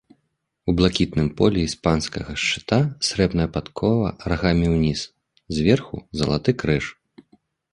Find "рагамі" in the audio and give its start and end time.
4.33-4.67